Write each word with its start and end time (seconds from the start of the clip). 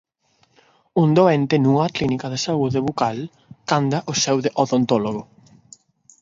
Un 1.01 1.09
doente 1.19 1.55
nunha 1.63 1.87
clínica 1.95 2.27
de 2.33 2.39
saúde 2.45 2.83
bucal 2.87 3.17
canda 3.69 3.99
o 4.11 4.13
seu 4.23 4.37
odontólogo. 4.61 5.23